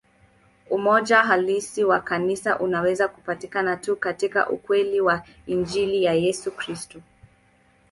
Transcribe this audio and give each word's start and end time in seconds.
Umoja 0.69 1.17
halisi 1.21 1.83
wa 1.83 1.99
Kanisa 2.01 2.59
unaweza 2.59 3.07
kupatikana 3.07 3.77
tu 3.77 3.95
katika 3.95 4.49
ukweli 4.49 5.01
wa 5.01 5.23
Injili 5.47 6.03
ya 6.03 6.13
Yesu 6.13 6.51
Kristo. 6.51 7.01